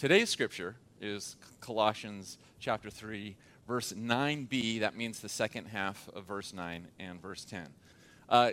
[0.00, 3.36] Today's scripture is Colossians chapter 3,
[3.68, 4.80] verse 9b.
[4.80, 7.68] That means the second half of verse 9 and verse 10.
[8.26, 8.52] Uh,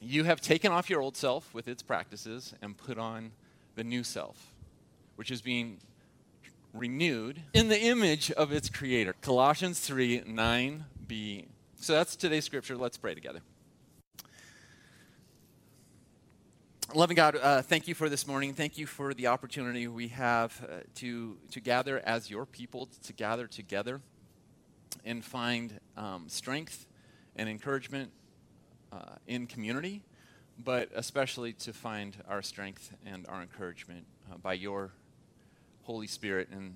[0.00, 3.30] you have taken off your old self with its practices and put on
[3.76, 4.52] the new self,
[5.14, 5.78] which is being
[6.74, 9.14] renewed in the image of its creator.
[9.22, 11.46] Colossians 3 9b.
[11.76, 12.76] So that's today's scripture.
[12.76, 13.42] Let's pray together.
[16.94, 18.54] Loving God, uh, thank you for this morning.
[18.54, 23.12] Thank you for the opportunity we have uh, to, to gather as your people, to
[23.12, 24.00] gather together
[25.04, 26.86] and find um, strength
[27.36, 28.10] and encouragement
[28.90, 30.00] uh, in community,
[30.64, 34.90] but especially to find our strength and our encouragement uh, by your
[35.82, 36.72] Holy Spirit in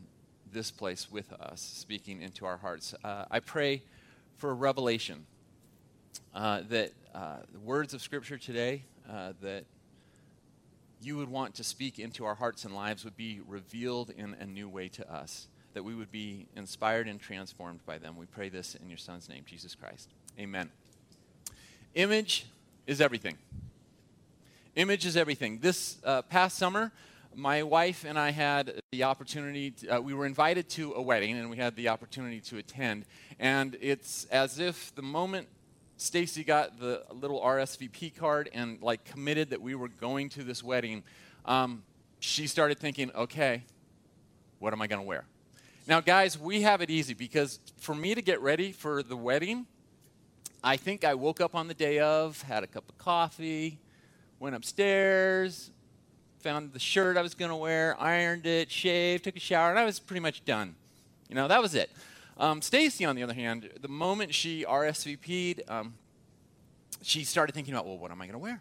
[0.52, 2.94] this place with us, speaking into our hearts.
[3.02, 3.82] Uh, I pray
[4.36, 5.24] for a revelation
[6.34, 8.84] uh, that the words of Scripture today,
[9.40, 9.64] that
[11.04, 14.46] you would want to speak into our hearts and lives would be revealed in a
[14.46, 18.16] new way to us, that we would be inspired and transformed by them.
[18.16, 20.08] We pray this in your Son's name, Jesus Christ.
[20.38, 20.70] Amen.
[21.94, 22.46] Image
[22.86, 23.36] is everything.
[24.76, 25.58] Image is everything.
[25.58, 26.92] This uh, past summer,
[27.34, 31.36] my wife and I had the opportunity, to, uh, we were invited to a wedding
[31.36, 33.04] and we had the opportunity to attend.
[33.38, 35.48] And it's as if the moment
[36.02, 40.62] Stacy got the little RSVP card and like committed that we were going to this
[40.62, 41.02] wedding,
[41.44, 41.82] um,
[42.20, 43.62] she started thinking, okay,
[44.58, 45.24] what am I going to wear?
[45.86, 49.66] Now, guys, we have it easy because for me to get ready for the wedding,
[50.62, 53.78] I think I woke up on the day of, had a cup of coffee,
[54.38, 55.70] went upstairs,
[56.38, 59.78] found the shirt I was going to wear, ironed it, shaved, took a shower, and
[59.78, 60.74] I was pretty much done.
[61.28, 61.90] You know, that was it.
[62.42, 65.94] Um, Stacy, on the other hand, the moment she RSVP'd, um,
[67.00, 68.60] she started thinking about, well, what am I going to wear?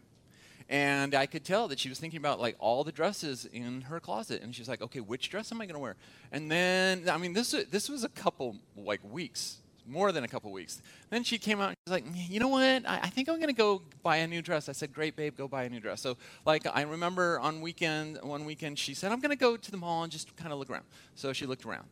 [0.70, 4.00] And I could tell that she was thinking about like all the dresses in her
[4.00, 5.96] closet, and she's like, okay, which dress am I going to wear?
[6.32, 10.52] And then, I mean, this this was a couple like weeks, more than a couple
[10.52, 10.80] weeks.
[11.09, 12.88] Then she came out and she's like, you know what?
[12.88, 14.70] I, I think I'm going to go buy a new dress.
[14.70, 16.02] I said, great, babe, go buy a new dress.
[16.02, 19.72] So like I remember on weekend, one weekend, she said, I'm going to go to
[19.72, 20.86] the mall and just kind of look around.
[21.16, 21.88] So she looked around.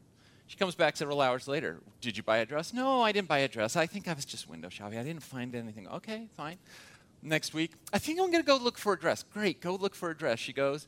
[0.50, 1.80] She comes back several hours later.
[2.02, 2.74] Did you buy a dress?
[2.74, 3.76] No, I didn't buy a dress.
[3.76, 4.98] I think I was just window shopping.
[4.98, 5.88] I didn't find anything.
[5.88, 6.58] Okay, fine.
[7.22, 9.22] Next week, I think I'm going to go look for a dress.
[9.32, 10.40] Great, go look for a dress.
[10.40, 10.88] She goes,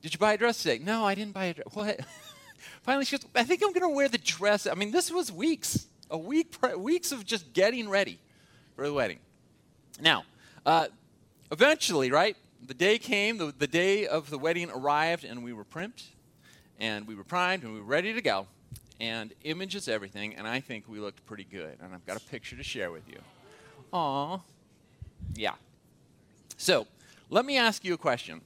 [0.00, 0.78] Did you buy a dress today?
[0.78, 1.66] No, I didn't buy a dress.
[1.74, 1.98] What?
[2.82, 4.68] Finally, she goes, I think I'm going to wear the dress.
[4.68, 8.20] I mean, this was weeks, a week, weeks of just getting ready
[8.76, 9.18] for the wedding.
[10.00, 10.22] Now,
[10.64, 10.86] uh,
[11.50, 12.36] eventually, right?
[12.64, 16.00] The day came, the, the day of the wedding arrived, and we were primed,
[16.78, 18.46] and we were primed, and we were ready to go
[19.00, 21.78] and image is everything, and I think we looked pretty good.
[21.82, 23.18] And I've got a picture to share with you.
[23.92, 24.40] Aw.
[25.34, 25.54] Yeah.
[26.56, 26.86] So,
[27.30, 28.40] let me ask you a question.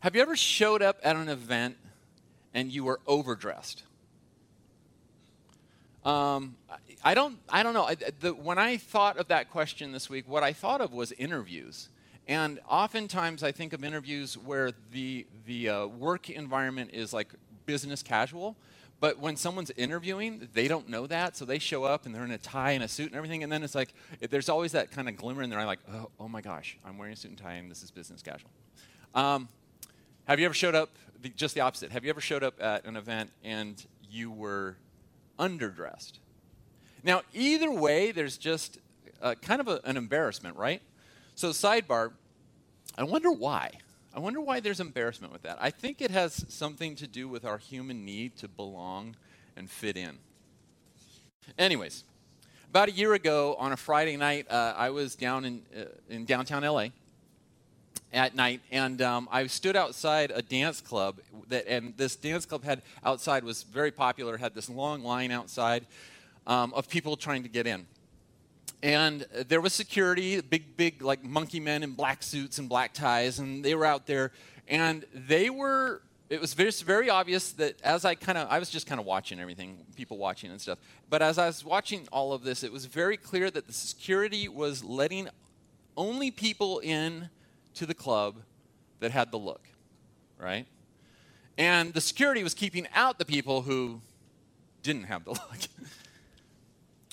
[0.00, 1.76] Have you ever showed up at an event
[2.54, 3.82] and you were overdressed?
[6.04, 6.56] Um,
[7.04, 7.38] I don't.
[7.48, 7.84] I don't know.
[7.84, 11.10] I, the, when I thought of that question this week, what I thought of was
[11.12, 11.88] interviews,
[12.28, 17.32] and oftentimes I think of interviews where the the uh, work environment is like
[17.66, 18.56] business casual,
[18.98, 22.30] but when someone's interviewing, they don't know that, so they show up and they're in
[22.30, 23.92] a tie and a suit and everything, and then it's like
[24.30, 26.96] there's always that kind of glimmer in their eye, like, oh, oh, my gosh, I'm
[26.96, 28.50] wearing a suit and tie and this is business casual.
[29.14, 29.48] Um,
[30.26, 30.90] have you ever showed up?
[31.20, 31.92] The, just the opposite.
[31.92, 34.76] Have you ever showed up at an event and you were
[35.38, 36.18] underdressed?
[37.02, 38.78] Now, either way, there's just
[39.42, 40.82] kind of a, an embarrassment, right?
[41.34, 42.12] So, sidebar.
[42.98, 43.72] I wonder why.
[44.16, 45.58] I wonder why there's embarrassment with that.
[45.60, 49.14] I think it has something to do with our human need to belong
[49.58, 50.16] and fit in.
[51.58, 52.02] Anyways,
[52.70, 56.24] about a year ago on a Friday night, uh, I was down in, uh, in
[56.24, 56.86] downtown LA
[58.10, 61.18] at night, and um, I stood outside a dance club.
[61.48, 64.38] That, and this dance club had outside was very popular.
[64.38, 65.84] Had this long line outside
[66.46, 67.86] um, of people trying to get in
[68.82, 73.38] and there was security, big, big, like monkey men in black suits and black ties,
[73.38, 74.32] and they were out there,
[74.68, 76.02] and they were.
[76.28, 79.06] It was very, very obvious that as I kind of, I was just kind of
[79.06, 80.78] watching everything, people watching and stuff.
[81.08, 84.48] But as I was watching all of this, it was very clear that the security
[84.48, 85.28] was letting
[85.96, 87.30] only people in
[87.74, 88.38] to the club
[88.98, 89.68] that had the look,
[90.36, 90.66] right?
[91.56, 94.00] And the security was keeping out the people who
[94.82, 95.58] didn't have the look.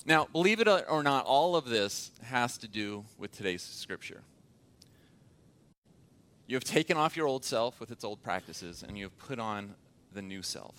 [0.06, 4.20] Now, believe it or not, all of this has to do with today's scripture.
[6.46, 9.38] You have taken off your old self with its old practices, and you have put
[9.38, 9.74] on
[10.12, 10.74] the new self.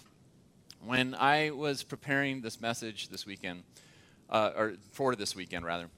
[0.83, 3.63] When I was preparing this message this weekend,
[4.29, 5.89] uh, or for this weekend rather,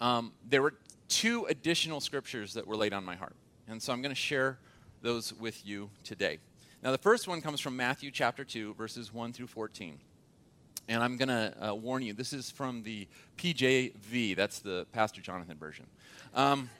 [0.00, 0.74] um, there were
[1.08, 3.36] two additional scriptures that were laid on my heart.
[3.68, 4.58] And so I'm going to share
[5.02, 6.38] those with you today.
[6.82, 9.98] Now, the first one comes from Matthew chapter 2, verses 1 through 14.
[10.88, 13.06] And I'm going to uh, warn you, this is from the
[13.36, 15.86] PJV, that's the Pastor Jonathan version.
[16.34, 16.70] Um,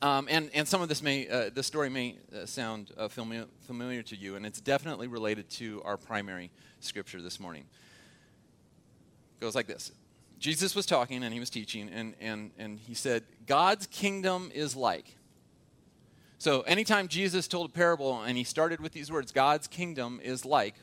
[0.00, 4.02] um, and, and some of this may, uh, story may uh, sound uh, familiar, familiar
[4.04, 7.64] to you, and it's definitely related to our primary scripture this morning.
[9.36, 9.90] It goes like this
[10.38, 14.76] Jesus was talking and he was teaching, and, and, and he said, God's kingdom is
[14.76, 15.16] like.
[16.38, 20.44] So anytime Jesus told a parable and he started with these words, God's kingdom is
[20.44, 20.76] like,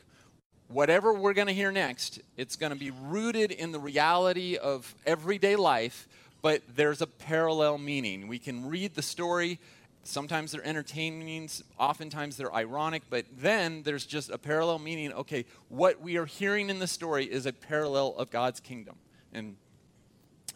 [0.68, 4.94] whatever we're going to hear next, it's going to be rooted in the reality of
[5.06, 6.08] everyday life,
[6.42, 8.28] but there's a parallel meaning.
[8.28, 9.58] We can read the story.
[10.02, 15.12] Sometimes they're entertaining, oftentimes they're ironic, but then there's just a parallel meaning.
[15.12, 18.94] Okay, what we are hearing in the story is a parallel of God's kingdom.
[19.32, 19.56] And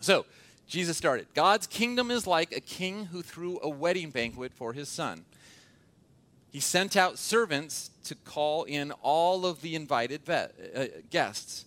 [0.01, 0.25] so,
[0.69, 4.89] Jesus started God's kingdom is like a king who threw a wedding banquet for his
[4.89, 5.25] son.
[6.51, 11.65] He sent out servants to call in all of the invited vet, uh, guests,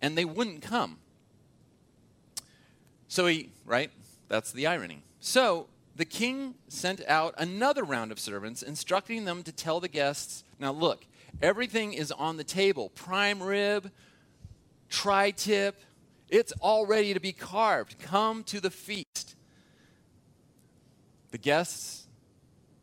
[0.00, 0.98] and they wouldn't come.
[3.08, 3.90] So he, right?
[4.28, 5.02] That's the irony.
[5.20, 5.66] So
[5.96, 10.72] the king sent out another round of servants, instructing them to tell the guests now,
[10.72, 11.04] look,
[11.42, 13.90] everything is on the table prime rib,
[14.88, 15.80] tri tip,
[16.28, 17.98] it's all ready to be carved.
[18.00, 19.36] Come to the feast.
[21.30, 22.06] The guests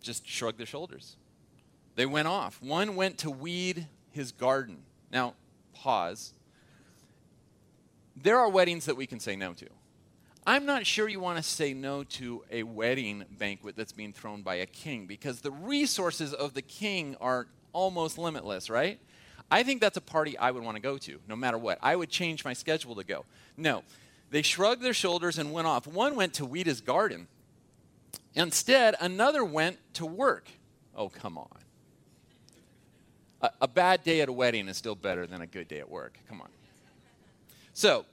[0.01, 1.15] just shrugged their shoulders.
[1.95, 2.61] They went off.
[2.61, 4.83] One went to weed his garden.
[5.11, 5.33] Now,
[5.73, 6.33] pause.
[8.15, 9.67] There are weddings that we can say no to.
[10.45, 14.41] I'm not sure you want to say no to a wedding banquet that's being thrown
[14.41, 18.99] by a king because the resources of the king are almost limitless, right?
[19.51, 21.77] I think that's a party I would want to go to, no matter what.
[21.81, 23.25] I would change my schedule to go.
[23.57, 23.83] No.
[24.31, 25.85] They shrugged their shoulders and went off.
[25.85, 27.27] One went to weed his garden.
[28.33, 30.49] Instead, another went to work.
[30.95, 31.49] Oh, come on.
[33.41, 35.89] A, a, bad day at a wedding is still better than a good day at
[35.89, 36.17] work.
[36.27, 36.49] Come on.
[37.73, 38.05] So,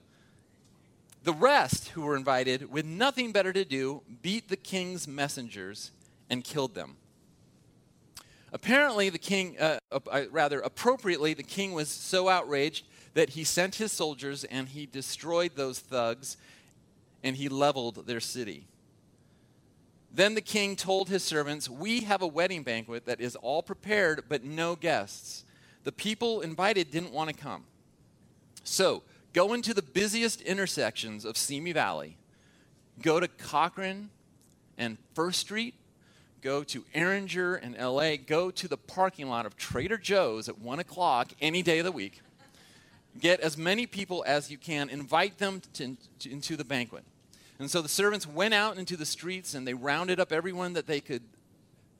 [1.25, 5.91] the rest who were invited, with nothing better to do, beat the king's messengers
[6.31, 6.97] and killed them.
[8.53, 13.75] Apparently, the king, uh, uh, rather appropriately, the king was so outraged that he sent
[13.75, 16.37] his soldiers and he destroyed those thugs
[17.23, 18.67] and he leveled their city.
[20.11, 24.25] Then the king told his servants, We have a wedding banquet that is all prepared,
[24.29, 25.45] but no guests.
[25.85, 27.65] The people invited didn't want to come.
[28.65, 29.03] So
[29.33, 32.17] go into the busiest intersections of Simi Valley,
[33.03, 34.11] go to Cochran
[34.77, 35.75] and First Street,
[36.43, 40.79] go to Erringer and LA, go to the parking lot of Trader Joe's at 1
[40.79, 42.21] o'clock any day of the week.
[43.19, 47.05] Get as many people as you can, invite them to, to, into the banquet.
[47.59, 50.87] And so the servants went out into the streets and they rounded up everyone that
[50.87, 51.23] they could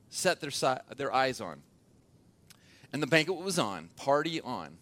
[0.09, 1.61] set their, si- their eyes on.
[2.93, 4.77] And the banquet was on, party on.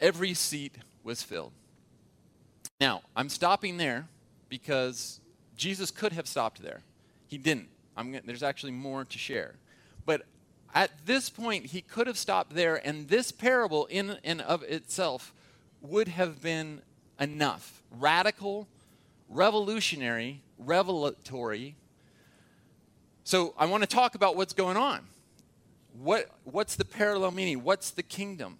[0.00, 1.52] Every seat was filled.
[2.80, 4.08] Now, I'm stopping there
[4.48, 5.20] because
[5.56, 6.80] Jesus could have stopped there.
[7.28, 7.68] He didn't.
[7.96, 9.54] Gonna, there's actually more to share.
[10.04, 10.22] But
[10.74, 15.32] at this point, he could have stopped there, and this parable, in and of itself,
[15.80, 16.82] would have been
[17.20, 17.82] enough.
[17.90, 18.66] Radical,
[19.32, 21.74] revolutionary, revelatory.
[23.24, 25.06] So I want to talk about what's going on.
[26.00, 27.62] What, what's the parallel meaning?
[27.62, 28.58] What's the kingdom?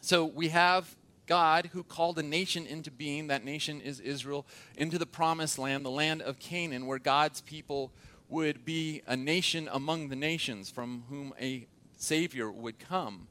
[0.00, 3.26] So we have God who called a nation into being.
[3.26, 7.92] That nation is Israel, into the promised land, the land of Canaan, where God's people
[8.28, 11.66] would be a nation among the nations from whom a
[11.96, 13.28] Savior would come.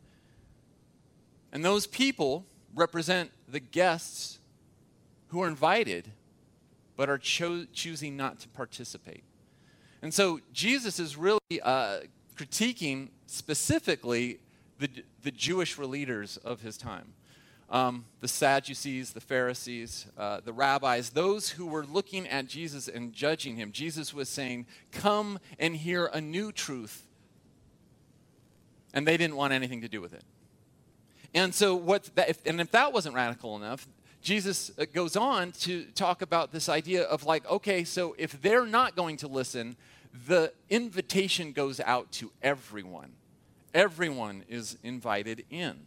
[1.52, 4.40] And those people represent the guests
[5.30, 6.12] who are invited
[6.98, 9.24] but are cho- choosing not to participate.
[10.02, 12.00] And so Jesus is really uh,
[12.36, 14.40] critiquing specifically
[14.80, 14.90] the,
[15.24, 17.14] the Jewish leaders of his time.
[17.70, 23.12] Um, the Sadducees, the Pharisees, uh, the rabbis, those who were looking at Jesus and
[23.12, 23.72] judging him.
[23.74, 27.06] Jesus was saying, Come and hear a new truth.
[28.94, 30.24] And they didn't want anything to do with it.
[31.34, 33.86] And so, what that, if, and if that wasn't radical enough,
[34.28, 38.66] Jesus uh, goes on to talk about this idea of like, okay, so if they're
[38.66, 39.78] not going to listen,
[40.28, 43.14] the invitation goes out to everyone.
[43.74, 45.86] Everyone is invited in.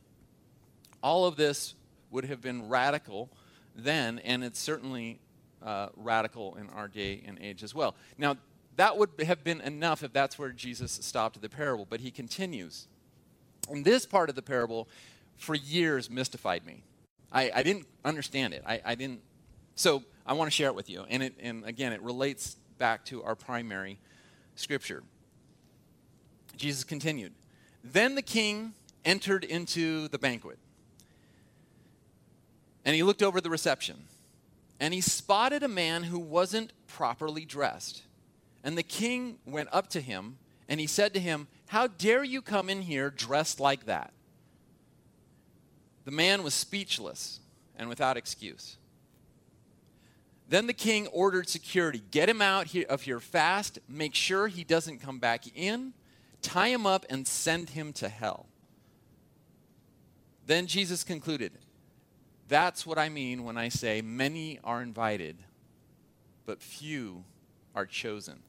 [1.03, 1.75] All of this
[2.11, 3.29] would have been radical
[3.77, 5.21] then, and it's certainly
[5.63, 7.95] uh, radical in our day and age as well.
[8.17, 8.39] Now,
[8.77, 12.89] that would have been enough if that's where Jesus stopped the parable, but he continues.
[13.69, 14.89] And this part of the parable,
[15.37, 16.85] for years, mystified me.
[17.33, 18.63] I, I didn't understand it.
[18.67, 19.21] I, I didn't.
[19.75, 21.05] So I want to share it with you.
[21.09, 23.99] And, it, and again, it relates back to our primary
[24.55, 25.03] scripture.
[26.57, 27.33] Jesus continued.
[27.83, 30.59] Then the king entered into the banquet.
[32.85, 34.05] And he looked over the reception.
[34.79, 38.03] And he spotted a man who wasn't properly dressed.
[38.65, 42.41] And the king went up to him and he said to him, How dare you
[42.41, 44.13] come in here dressed like that?
[46.11, 47.39] The man was speechless
[47.79, 48.79] and without excuse.
[50.49, 54.99] Then the king ordered security get him out of here fast, make sure he doesn't
[54.99, 55.93] come back in,
[56.43, 58.47] tie him up, and send him to hell.
[60.47, 61.53] Then Jesus concluded,
[62.49, 65.37] That's what I mean when I say many are invited,
[66.45, 67.23] but few
[67.73, 68.41] are chosen.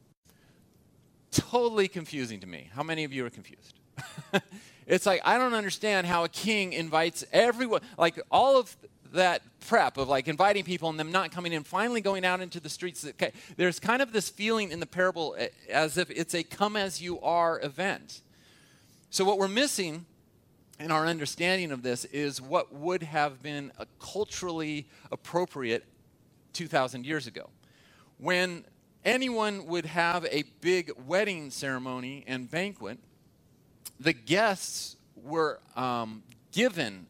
[1.30, 2.72] Totally confusing to me.
[2.74, 3.78] How many of you are confused?
[4.92, 8.76] it's like, I don't understand how a king invites everyone, like all of
[9.14, 12.60] that prep of like inviting people and them not coming in, finally going out into
[12.60, 13.06] the streets.
[13.06, 16.76] Okay, there's kind of this feeling in the parable eh, as if it's a come
[16.76, 18.22] as you are event.
[19.10, 20.06] So, what we're missing
[20.78, 25.86] in our understanding of this is what would have been a culturally appropriate
[26.52, 27.50] 2,000 years ago.
[28.18, 28.66] When
[29.06, 33.00] anyone would have a big wedding ceremony and banquet,
[34.02, 37.06] the guests were um, given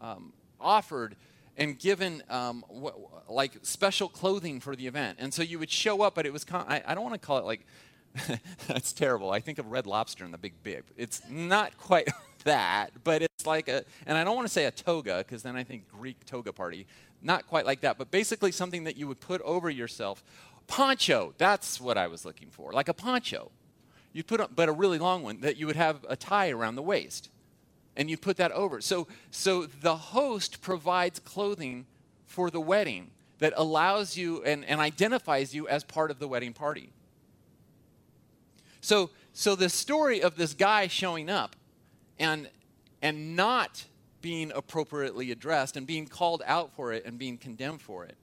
[0.00, 1.16] um, offered
[1.56, 5.18] and given um, wh- like special clothing for the event.
[5.20, 7.24] And so you would show up, but it was, con- I, I don't want to
[7.24, 7.66] call it like,
[8.66, 9.30] that's terrible.
[9.30, 10.84] I think of Red Lobster and the Big Bib.
[10.96, 12.08] It's not quite
[12.44, 15.56] that, but it's like a, and I don't want to say a toga because then
[15.56, 16.86] I think Greek toga party.
[17.22, 20.24] Not quite like that, but basically something that you would put over yourself.
[20.66, 23.50] Poncho, that's what I was looking for, like a poncho.
[24.12, 26.74] You put, on, but a really long one that you would have a tie around
[26.74, 27.30] the waist
[27.96, 28.80] and you put that over.
[28.80, 31.86] So, so the host provides clothing
[32.26, 36.52] for the wedding that allows you and, and identifies you as part of the wedding
[36.52, 36.92] party.
[38.80, 41.56] So, so the story of this guy showing up
[42.18, 42.48] and,
[43.02, 43.84] and not
[44.22, 48.16] being appropriately addressed and being called out for it and being condemned for it.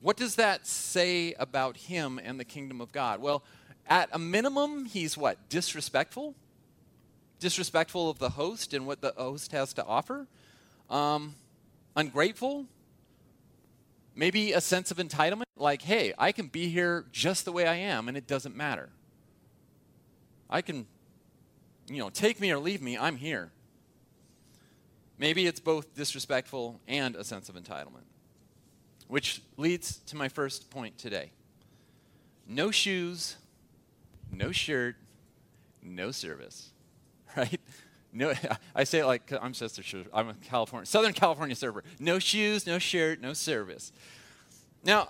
[0.00, 3.20] What does that say about him and the kingdom of God?
[3.20, 3.44] Well,
[3.86, 5.48] at a minimum, he's what?
[5.48, 6.34] Disrespectful?
[7.42, 10.28] disrespectful of the host and what the host has to offer,
[10.88, 11.34] um,
[11.96, 12.66] ungrateful,
[14.14, 17.74] maybe a sense of entitlement, like, hey, I can be here just the way I
[17.74, 18.88] am and it doesn't matter.
[20.48, 20.86] I can,
[21.88, 23.50] you know, take me or leave me, I'm here.
[25.18, 28.06] Maybe it's both disrespectful and a sense of entitlement.
[29.08, 31.32] Which leads to my first point today
[32.46, 33.36] no shoes,
[34.32, 34.96] no shirt,
[35.82, 36.70] no service.
[37.36, 37.60] right?
[38.12, 38.32] No,
[38.74, 39.82] I say it like I'm Chester.
[40.12, 41.82] I'm a California, Southern California server.
[41.98, 43.92] No shoes, no shirt, no service.
[44.84, 45.08] Now,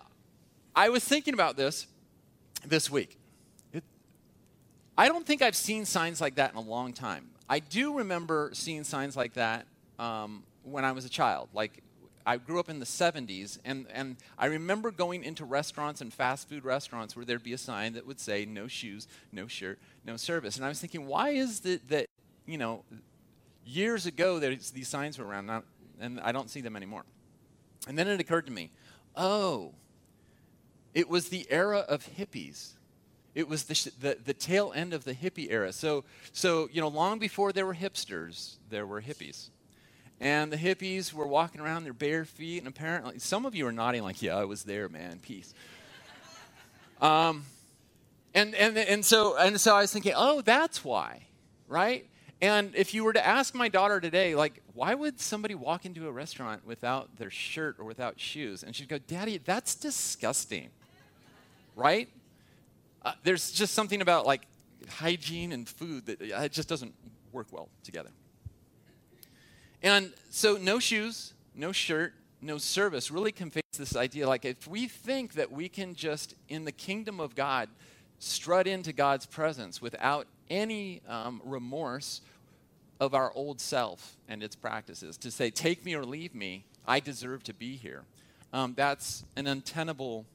[0.75, 1.87] I was thinking about this
[2.65, 3.19] this week.
[3.73, 3.83] It,
[4.97, 7.31] I don't think I've seen signs like that in a long time.
[7.49, 9.67] I do remember seeing signs like that
[9.99, 11.49] um, when I was a child.
[11.53, 11.83] Like
[12.25, 16.49] I grew up in the 70s, and, and I remember going into restaurants and fast
[16.49, 20.17] food restaurants where there'd be a sign that would say, no shoes, no shirt, no
[20.17, 20.57] service.
[20.57, 22.07] And I was thinking, why is it that,
[22.47, 22.85] you know,
[23.65, 25.65] years ago these signs were around, not,
[26.01, 27.05] and I don't see them anymore?
[27.89, 28.71] And then it occurred to me,
[29.17, 29.73] oh,
[30.95, 32.73] it was the era of hippies.
[33.35, 35.73] It was the, sh- the, the tail end of the hippie era.
[35.73, 39.49] So, so, you know, long before there were hipsters, there were hippies.
[40.23, 43.73] And the hippies were walking around their bare feet, and apparently, some of you are
[43.73, 45.53] nodding like, yeah, I was there, man, peace.
[47.03, 47.43] um,
[48.33, 51.27] and, and, and, so, and so I was thinking, oh, that's why,
[51.67, 52.07] right?
[52.41, 56.07] And if you were to ask my daughter today, like, why would somebody walk into
[56.07, 58.63] a restaurant without their shirt or without shoes?
[58.63, 60.69] And she'd go, Daddy, that's disgusting,
[61.75, 62.09] right?
[63.05, 64.43] Uh, there's just something about like
[64.89, 66.95] hygiene and food that uh, it just doesn't
[67.33, 68.11] work well together.
[69.83, 74.89] And so, no shoes, no shirt, no service really conveys this idea like if we
[74.89, 77.69] think that we can just, in the kingdom of God,
[78.19, 82.21] strut into God's presence without any um, remorse
[83.01, 87.01] of our old self and its practices, to say, take me or leave me, I
[87.01, 88.05] deserve to be here.
[88.53, 90.27] Um, that's an untenable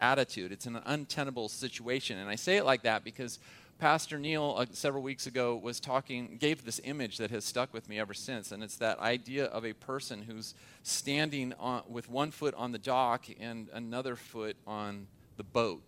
[0.00, 0.52] attitude.
[0.52, 2.18] It's an untenable situation.
[2.18, 3.38] And I say it like that because
[3.78, 7.90] Pastor Neil uh, several weeks ago was talking, gave this image that has stuck with
[7.90, 12.30] me ever since, and it's that idea of a person who's standing on, with one
[12.30, 15.06] foot on the dock and another foot on
[15.36, 15.82] the boat.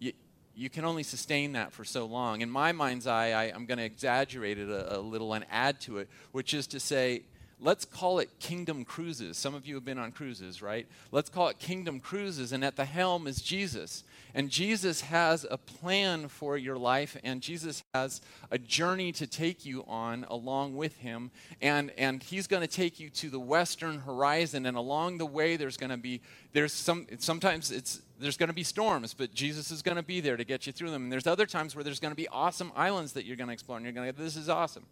[0.00, 2.40] You, can only sustain that for so long.
[2.40, 5.80] In my mind's eye, I, am going to exaggerate it a, a little and add
[5.82, 7.22] to it, which is to say,
[7.60, 9.36] let's call it Kingdom Cruises.
[9.36, 10.86] Some of you have been on cruises, right?
[11.10, 14.04] Let's call it Kingdom Cruises, and at the helm is Jesus.
[14.34, 19.66] And Jesus has a plan for your life, and Jesus has a journey to take
[19.66, 21.30] you on along with him.
[21.60, 25.56] And, and he's going to take you to the western horizon, and along the way,
[25.56, 26.20] there's going to be,
[26.52, 30.20] there's some, sometimes it's, there's going to be storms, but Jesus is going to be
[30.20, 31.04] there to get you through them.
[31.04, 33.52] And there's other times where there's going to be awesome islands that you're going to
[33.54, 34.84] explore, and you're going to, this is awesome.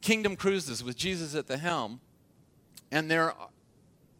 [0.00, 2.00] Kingdom Cruises with Jesus at the helm.
[2.90, 3.34] And there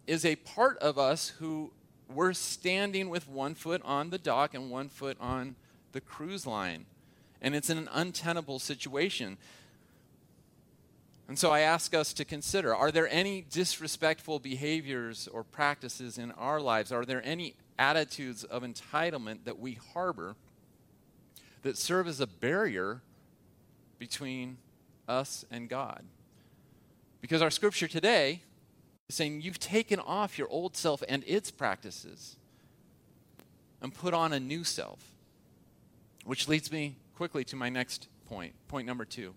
[0.07, 1.73] is a part of us who
[2.13, 5.57] we're standing with one foot on the dock and one foot on
[5.93, 6.87] the cruise line.
[7.41, 9.37] And it's an untenable situation.
[11.29, 16.33] And so I ask us to consider are there any disrespectful behaviors or practices in
[16.33, 16.91] our lives?
[16.91, 20.35] Are there any attitudes of entitlement that we harbor
[21.63, 23.03] that serve as a barrier
[23.99, 24.57] between
[25.09, 26.05] us and God.
[27.21, 28.43] Because our scripture today
[29.09, 32.37] is saying you've taken off your old self and its practices
[33.81, 35.13] and put on a new self.
[36.25, 39.35] Which leads me quickly to my next point, point number two.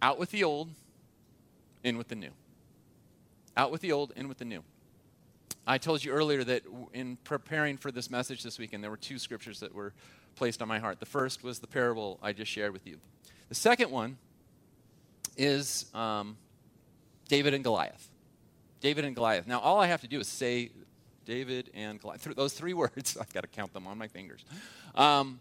[0.00, 0.70] Out with the old,
[1.82, 2.30] in with the new.
[3.56, 4.62] Out with the old, in with the new.
[5.66, 6.62] I told you earlier that
[6.94, 9.92] in preparing for this message this weekend, there were two scriptures that were
[10.34, 11.00] placed on my heart.
[11.00, 12.98] The first was the parable I just shared with you.
[13.48, 14.18] The second one
[15.38, 16.36] is um,
[17.28, 18.10] David and Goliath.
[18.80, 19.46] David and Goliath.
[19.46, 20.70] Now, all I have to do is say
[21.24, 22.22] David and Goliath.
[22.36, 24.44] Those three words, I've got to count them on my fingers.
[24.94, 25.40] Um,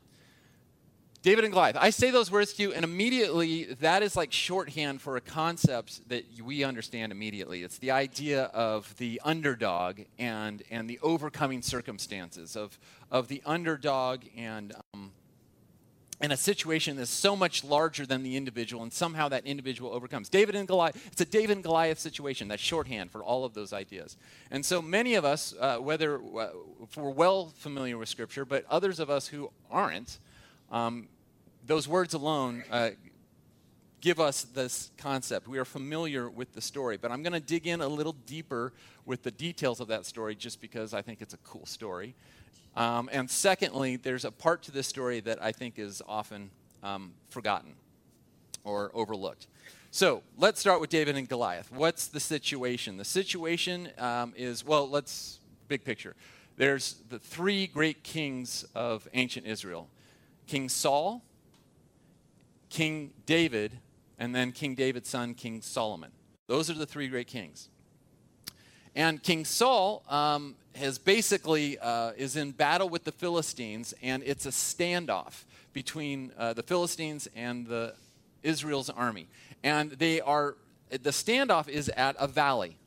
[1.23, 1.75] David and Goliath.
[1.77, 6.07] I say those words to you, and immediately that is like shorthand for a concept
[6.09, 7.63] that we understand immediately.
[7.63, 12.79] It's the idea of the underdog and, and the overcoming circumstances, of,
[13.11, 15.11] of the underdog and um,
[16.19, 20.29] in a situation that's so much larger than the individual, and somehow that individual overcomes.
[20.29, 22.47] David and Goliath, it's a David and Goliath situation.
[22.47, 24.17] That's shorthand for all of those ideas.
[24.49, 26.49] And so many of us, uh, whether uh,
[26.95, 30.17] we're well familiar with Scripture, but others of us who aren't,
[30.71, 31.07] um,
[31.65, 32.91] those words alone uh,
[34.01, 35.47] give us this concept.
[35.47, 38.73] We are familiar with the story, but I'm going to dig in a little deeper
[39.05, 42.15] with the details of that story just because I think it's a cool story.
[42.77, 46.51] Um, and secondly, there's a part to this story that I think is often
[46.83, 47.73] um, forgotten
[48.63, 49.47] or overlooked.
[49.89, 51.71] So let's start with David and Goliath.
[51.71, 52.97] What's the situation?
[52.97, 56.15] The situation um, is well, let's big picture.
[56.55, 59.89] There's the three great kings of ancient Israel
[60.45, 61.23] King Saul,
[62.69, 63.71] King David,
[64.19, 66.11] and then King David's son, King Solomon.
[66.45, 67.69] Those are the three great kings.
[68.95, 74.45] And King Saul um, has basically uh, is in battle with the Philistines, and it's
[74.45, 77.93] a standoff between uh, the Philistines and the
[78.43, 79.27] Israel's army.
[79.63, 80.55] And they are
[80.89, 82.77] the standoff is at a valley,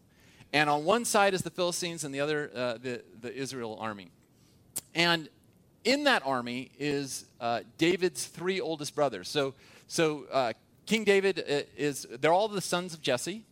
[0.53, 4.11] and on one side is the Philistines, and the other uh, the the Israel army.
[4.95, 5.29] And
[5.85, 9.29] in that army is uh, David's three oldest brothers.
[9.29, 9.55] So
[9.87, 10.53] so uh,
[10.87, 13.45] King David uh, is they're all the sons of Jesse.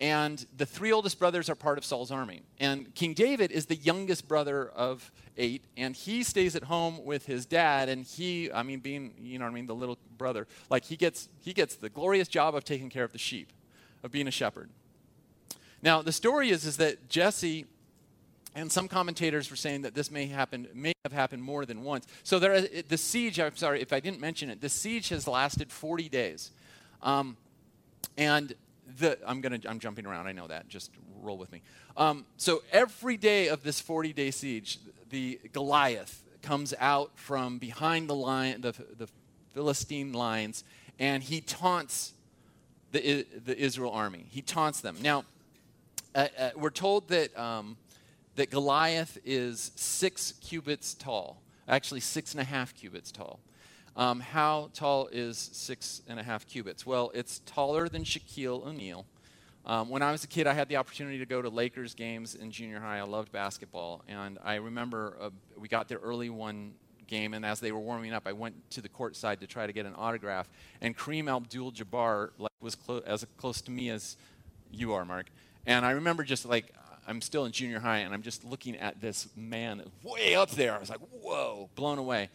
[0.00, 2.42] And the three oldest brothers are part of Saul's army.
[2.60, 7.26] And King David is the youngest brother of eight, and he stays at home with
[7.26, 7.88] his dad.
[7.88, 11.28] And he, I mean, being, you know I mean, the little brother, like he gets,
[11.40, 13.52] he gets the glorious job of taking care of the sheep,
[14.04, 14.70] of being a shepherd.
[15.82, 17.66] Now, the story is, is that Jesse
[18.54, 22.06] and some commentators were saying that this may happen may have happened more than once.
[22.24, 23.38] So there, the siege.
[23.38, 24.60] I'm sorry if I didn't mention it.
[24.60, 26.50] The siege has lasted 40 days,
[27.02, 27.36] um,
[28.16, 28.54] and
[28.96, 30.26] the, I'm gonna I'm jumping around.
[30.26, 30.68] I know that.
[30.68, 31.62] Just roll with me.
[31.96, 34.78] Um, so every day of this 40 day siege,
[35.10, 39.08] the Goliath comes out from behind the line, the, the
[39.52, 40.64] Philistine lines,
[40.98, 42.12] and he taunts
[42.92, 44.26] the the Israel army.
[44.30, 44.96] He taunts them.
[45.02, 45.24] Now,
[46.14, 47.76] uh, uh, we're told that um,
[48.36, 51.42] that Goliath is six cubits tall.
[51.66, 53.40] Actually, six and a half cubits tall.
[53.98, 56.86] Um, how tall is six and a half cubits?
[56.86, 59.04] Well, it's taller than Shaquille O'Neal.
[59.66, 62.36] Um, when I was a kid, I had the opportunity to go to Lakers games
[62.36, 62.98] in junior high.
[62.98, 66.74] I loved basketball, and I remember uh, we got there early one
[67.08, 69.66] game, and as they were warming up, I went to the court side to try
[69.66, 70.48] to get an autograph.
[70.80, 74.16] And Kareem Abdul-Jabbar like, was clo- as close to me as
[74.70, 75.26] you are, Mark.
[75.66, 76.72] And I remember just like
[77.08, 80.72] I'm still in junior high, and I'm just looking at this man way up there.
[80.72, 82.28] I was like, whoa, blown away.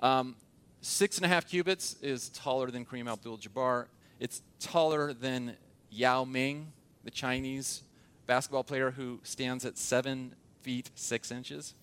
[0.00, 0.36] Um,
[0.82, 3.86] Six and a half cubits is taller than Kareem Abdul Jabbar.
[4.18, 5.56] It's taller than
[5.90, 6.72] Yao Ming,
[7.04, 7.82] the Chinese
[8.26, 11.74] basketball player who stands at seven feet six inches.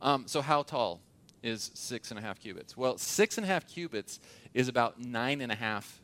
[0.00, 1.00] Um, so, how tall
[1.42, 2.76] is six and a half cubits?
[2.76, 4.18] Well, six and a half cubits
[4.54, 6.00] is about nine and a half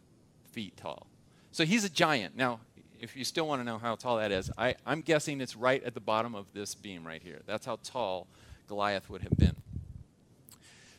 [0.52, 1.06] feet tall.
[1.52, 2.36] So he's a giant.
[2.36, 2.60] Now,
[3.00, 5.82] if you still want to know how tall that is, I, I'm guessing it's right
[5.82, 7.40] at the bottom of this beam right here.
[7.46, 8.28] That's how tall
[8.68, 9.56] Goliath would have been.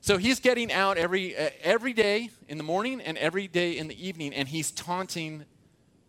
[0.03, 3.87] So he's getting out every, uh, every day in the morning and every day in
[3.87, 5.45] the evening, and he's taunting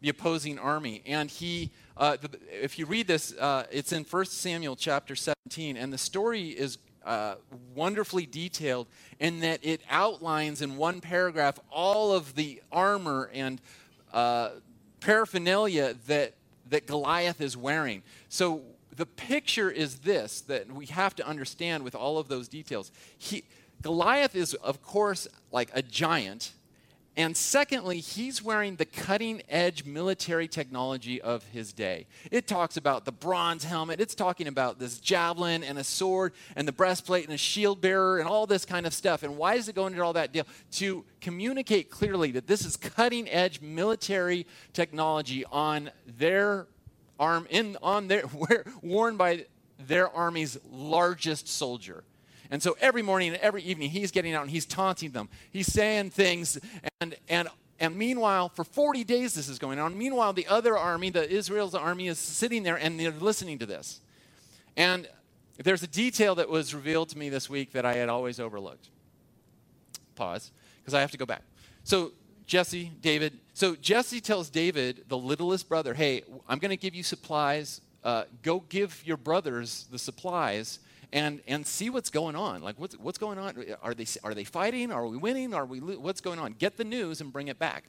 [0.01, 1.03] the opposing army.
[1.05, 5.77] And he, uh, the, if you read this, uh, it's in 1 Samuel chapter 17,
[5.77, 7.35] and the story is uh,
[7.75, 8.87] wonderfully detailed
[9.21, 13.61] in that it outlines in one paragraph all of the armor and
[14.15, 14.53] uh,
[15.01, 16.33] paraphernalia that,
[16.71, 18.03] that Goliath is wearing.
[18.31, 18.63] So
[18.97, 22.91] the picture is this that we have to understand with all of those details.
[23.19, 23.45] He,
[23.83, 26.53] Goliath is, of course, like a giant.
[27.15, 32.07] And secondly, he's wearing the cutting edge military technology of his day.
[32.31, 36.67] It talks about the bronze helmet, it's talking about this javelin and a sword and
[36.67, 39.23] the breastplate and a shield bearer and all this kind of stuff.
[39.23, 40.47] And why does it go into all that deal?
[40.73, 46.67] To communicate clearly that this is cutting edge military technology on their
[47.21, 48.23] arm, in, on their,
[48.83, 49.45] worn by
[49.79, 52.05] their army's largest soldier.
[52.53, 55.31] And so every morning and every evening, he's getting out and he's taunting them.
[55.51, 56.59] He's saying things.
[57.01, 57.49] And, and,
[57.81, 59.97] and meanwhile, for 40 days, this is going on.
[59.97, 64.03] Meanwhile, the other army, the Israel's army, is sitting there and they're listening to this.
[64.77, 65.09] And
[65.65, 68.91] there's a detail that was revealed to me this week that I had always overlooked.
[70.15, 70.51] Pause,
[70.83, 71.45] because I have to go back.
[71.85, 72.13] So,
[72.45, 73.39] Jesse, David.
[73.55, 77.81] So, Jesse tells David, the littlest brother, hey, I'm going to give you supplies.
[78.05, 80.81] Uh, go give your brothers the supplies
[81.13, 82.63] and and see what's going on.
[82.63, 83.65] Like what's what's going on?
[83.83, 84.91] Are they are they fighting?
[84.91, 85.55] Are we winning?
[85.55, 86.55] Are we what's going on?
[86.59, 87.85] Get the news and bring it back.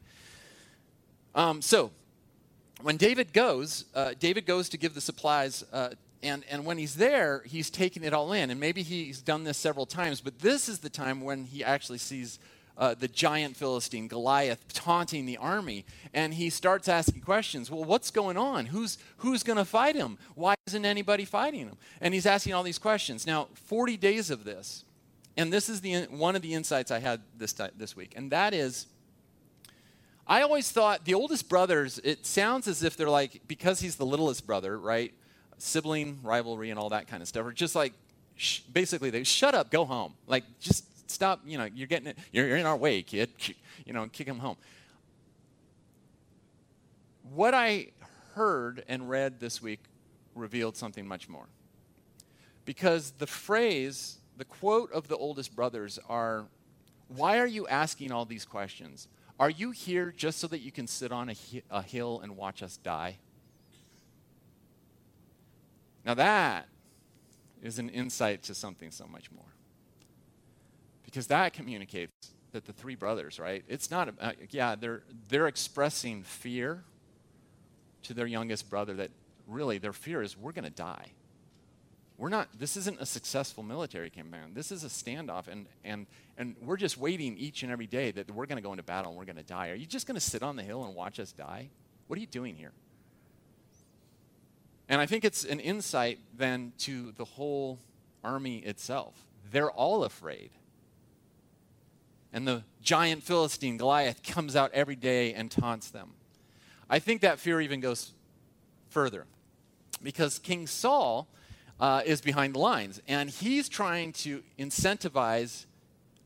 [1.36, 1.92] Um, so
[2.82, 5.64] when David goes, uh, David goes to give the supplies.
[5.72, 5.90] Uh,
[6.22, 8.50] and, and when he's there, he's taking it all in.
[8.50, 11.98] And maybe he's done this several times, but this is the time when he actually
[11.98, 12.40] sees
[12.78, 15.86] uh, the giant Philistine, Goliath, taunting the army.
[16.14, 17.70] And he starts asking questions.
[17.70, 18.68] Well, what's going on?
[18.68, 20.18] Who's, who's going to fight him?
[20.36, 21.78] Why isn't anybody fighting him?
[22.02, 23.28] And he's asking all these questions.
[23.28, 24.86] Now, 40 days of this,
[25.38, 28.54] and this is the, one of the insights I had this, this week, and that
[28.54, 28.88] is
[30.26, 34.06] I always thought the oldest brothers, it sounds as if they're like, because he's the
[34.06, 35.14] littlest brother, right?
[35.58, 37.94] Sibling rivalry and all that kind of stuff, or just like,
[38.36, 40.14] sh- basically, they shut up, go home.
[40.26, 43.30] Like, just stop, you know, you're getting it, you're, you're in our way, kid.
[43.86, 44.56] You know, kick him home.
[47.34, 47.88] What I
[48.36, 49.84] heard and read this week
[50.36, 51.48] revealed something much more.
[52.66, 56.46] Because the phrase, the quote of the oldest brothers are,
[57.10, 59.08] Why are you asking all these questions?
[59.40, 61.36] Are you here just so that you can sit on a,
[61.70, 63.18] a hill and watch us die?
[66.06, 66.68] Now, that
[67.62, 69.53] is an insight to something so much more
[71.14, 73.64] because that communicates that the three brothers, right?
[73.68, 76.84] It's not, uh, yeah, they're, they're expressing fear
[78.04, 79.12] to their youngest brother that
[79.48, 81.12] really their fear is we're going to die.
[82.18, 84.56] We're not, this isn't a successful military campaign.
[84.56, 88.32] This is a standoff, and, and, and we're just waiting each and every day that
[88.32, 89.70] we're going to go into battle and we're going to die.
[89.70, 91.70] Are you just going to sit on the hill and watch us die?
[92.08, 92.72] What are you doing here?
[94.90, 97.78] And I think it's an insight then to the whole
[98.24, 99.14] army itself.
[99.52, 100.50] They're all afraid
[102.34, 106.14] and the giant Philistine, Goliath, comes out every day and taunts them.
[106.90, 108.12] I think that fear even goes
[108.90, 109.26] further
[110.02, 111.28] because King Saul
[111.80, 115.66] uh, is behind the lines and he's trying to incentivize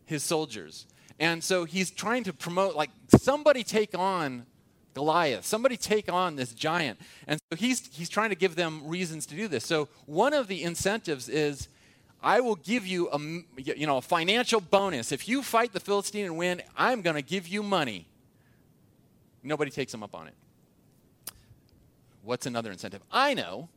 [0.06, 0.88] his soldiers.
[1.20, 4.46] And so he's trying to promote, like, somebody take on
[4.94, 7.00] Goliath, somebody take on this giant.
[7.28, 9.66] And so he's, he's trying to give them reasons to do this.
[9.66, 11.68] So one of the incentives is
[12.28, 13.20] I will give you a,
[13.56, 15.14] you know, a financial bonus.
[15.14, 18.06] If you fight the Philistine and win, I'm going to give you money.
[19.44, 20.34] Nobody takes them up on it.
[22.24, 23.02] What's another incentive?
[23.10, 23.70] I know.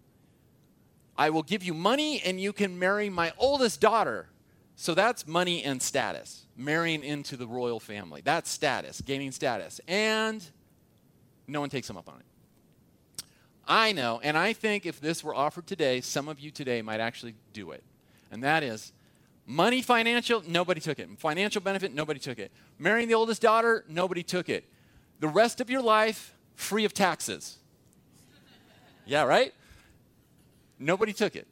[1.16, 4.26] I will give you money and you can marry my oldest daughter.
[4.74, 6.44] So that's money and status.
[6.56, 8.20] Marrying into the royal family.
[8.24, 9.80] That's status, gaining status.
[9.86, 10.44] And
[11.46, 13.24] no one takes them up on it.
[13.68, 16.98] I know, and I think if this were offered today, some of you today might
[16.98, 17.84] actually do it
[18.30, 18.92] and that is
[19.50, 21.08] money financial, nobody took it.
[21.18, 22.52] Financial benefit, nobody took it.
[22.78, 24.64] Marrying the oldest daughter, nobody took it.
[25.18, 27.58] The rest of your life, free of taxes.
[29.04, 29.52] yeah, right?
[30.78, 31.48] Nobody took it.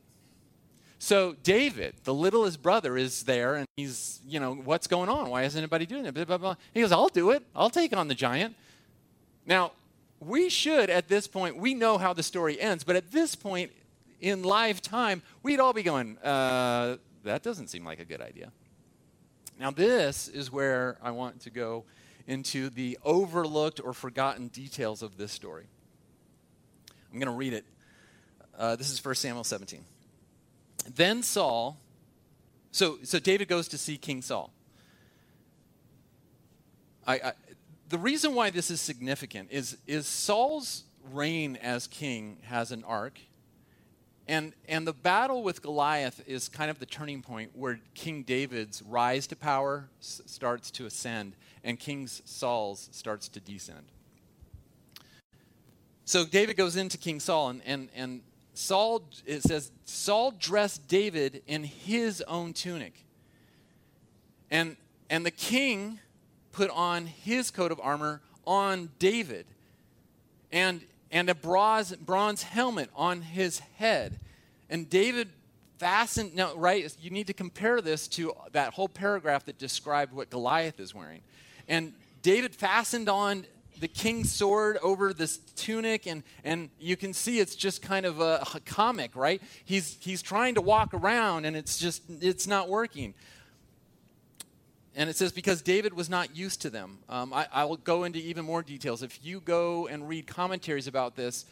[1.01, 5.31] So David, the littlest brother, is there and he's, you know, what's going on?
[5.31, 6.17] Why isn't anybody doing it?
[6.73, 7.45] He goes, I'll do it.
[7.55, 8.55] I'll take on the giant.
[9.47, 9.73] Now,
[10.21, 13.71] we should, at this point, we know how the story ends, but at this point,
[14.21, 18.53] in live time, we'd all be going, uh, that doesn't seem like a good idea.
[19.59, 21.85] Now, this is where I want to go
[22.27, 25.67] into the overlooked or forgotten details of this story.
[27.13, 27.65] I'm going to read it.
[28.57, 29.85] Uh, this is 1 Samuel 17.
[30.95, 31.79] Then Saul,
[32.71, 34.53] so, so David goes to see King Saul.
[37.07, 37.33] I, I,
[37.89, 43.19] the reason why this is significant is, is Saul's reign as king has an arc.
[44.29, 48.83] And, and the battle with Goliath is kind of the turning point where King David's
[48.83, 53.87] rise to power s- starts to ascend and King Saul's starts to descend.
[56.05, 58.21] So David goes into King Saul, and, and, and
[58.55, 63.05] Saul, it says, Saul dressed David in his own tunic.
[64.51, 64.77] And,
[65.11, 66.01] and the king
[66.53, 69.47] put on his coat of armor on David.
[70.51, 74.21] And and a bronze, bronze helmet on his head.
[74.69, 75.31] And David
[75.79, 80.31] fastened, now, right, you need to compare this to that whole paragraph that described what
[80.31, 81.21] Goliath is wearing.
[81.69, 81.93] And
[82.23, 83.47] David fastened on
[83.81, 88.21] the king's sword over this tunic and, and you can see it's just kind of
[88.21, 92.69] a, a, comic right he's, he's trying to walk around and it's just it's not
[92.69, 93.15] working
[94.99, 96.99] and it says, because David was not used to them.
[97.09, 99.01] Um, I, I, will go into even more details.
[99.05, 101.47] If you go and read commentaries about this,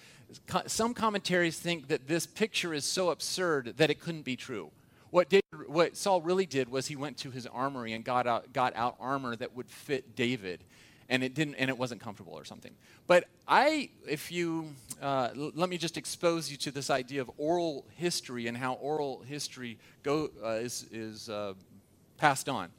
[0.48, 4.72] co- some commentaries think that this picture is so absurd that it couldn't be true.
[5.10, 8.52] What, David, what Saul really did was he went to his armory and got out,
[8.52, 10.64] got out armor that would fit David.
[11.08, 12.72] And it didn't, and it wasn't comfortable or something.
[13.06, 17.30] But I, if you, uh, l- let me just expose you to this idea of
[17.38, 21.54] oral history and how oral history go, uh, is, is uh,
[22.18, 22.70] passed on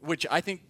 [0.00, 0.62] which I think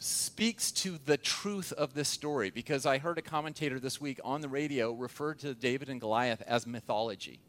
[0.00, 4.40] speaks to the truth of this story because I heard a commentator this week on
[4.40, 7.40] the radio refer to David and Goliath as mythology.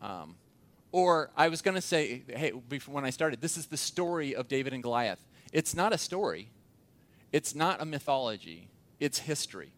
[0.00, 0.36] Um,
[0.92, 4.48] or I was going to say, hey, when I started, this is the story of
[4.48, 5.26] David and Goliath.
[5.52, 6.50] It's not a story,
[7.32, 8.68] it's not a mythology,
[9.00, 9.72] it's history.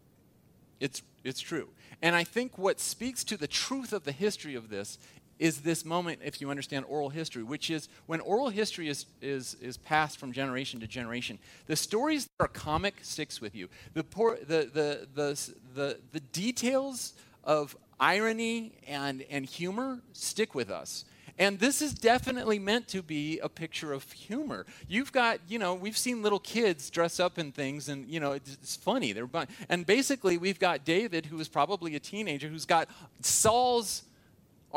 [0.81, 1.71] It's, it's true.
[2.03, 4.99] And I think what speaks to the truth of the history of this
[5.38, 9.57] is this moment, if you understand oral history, which is when oral history is, is,
[9.61, 13.68] is passed from generation to generation, the stories that are comic sticks with you.
[13.94, 20.70] The, poor, the, the, the, the, the details of irony and, and humor stick with
[20.70, 21.05] us.
[21.38, 24.66] And this is definitely meant to be a picture of humor.
[24.88, 28.33] You've got, you know, we've seen little kids dress up in things, and you know,
[28.33, 29.12] it's, it's funny.
[29.12, 29.29] They're
[29.68, 32.88] and basically, we've got David, who is probably a teenager, who's got
[33.20, 34.03] Saul's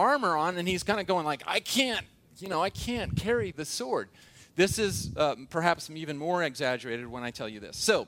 [0.02, 2.06] armor on and he's kind of going like, I can't,
[2.40, 4.10] you know, I can't carry the sword.
[4.56, 7.78] This is uh, perhaps even more exaggerated when I tell you this.
[7.78, 8.08] So,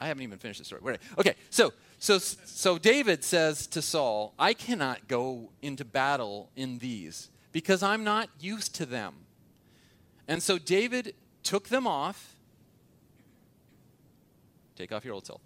[0.00, 0.98] I haven't even finished the story.
[1.18, 7.30] Okay, so so so David says to Saul, I cannot go into battle in these
[7.52, 9.14] because I'm not used to them.
[10.26, 12.36] And so David took them off.
[14.76, 15.40] Take off your old self.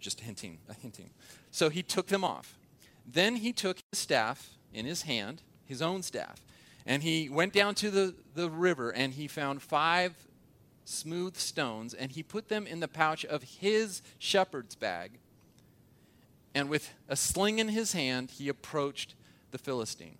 [0.00, 1.10] Just hinting, hinting.
[1.50, 2.58] So he took them off.
[3.06, 6.44] Then he took his staff in his hand, his own staff.
[6.84, 10.14] And he went down to the, the river and he found five
[10.84, 15.18] smooth stones and he put them in the pouch of his shepherd's bag.
[16.54, 19.14] And with a sling in his hand, he approached
[19.50, 20.18] the Philistine.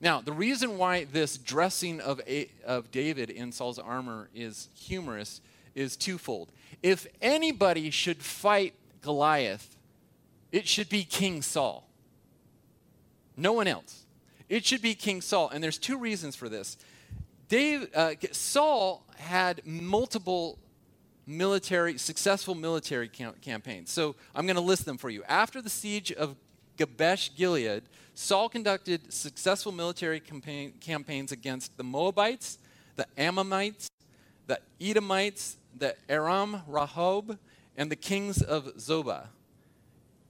[0.00, 5.40] Now, the reason why this dressing of, a, of David in Saul's armor is humorous
[5.74, 6.52] is twofold.
[6.82, 9.76] If anybody should fight Goliath,
[10.52, 11.87] it should be King Saul.
[13.38, 14.04] No one else.
[14.48, 15.48] It should be King Saul.
[15.50, 16.76] And there's two reasons for this.
[17.48, 20.58] Dave, uh, Saul had multiple
[21.26, 23.90] military, successful military cam- campaigns.
[23.90, 25.22] So I'm going to list them for you.
[25.28, 26.34] After the siege of
[26.76, 32.58] Jabesh Gilead, Saul conducted successful military campaign, campaigns against the Moabites,
[32.96, 33.88] the Ammonites,
[34.46, 37.38] the Edomites, the Aram Rahob,
[37.76, 39.26] and the kings of Zobah.